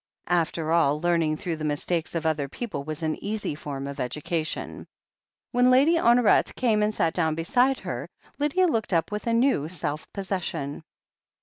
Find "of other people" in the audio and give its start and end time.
2.15-2.83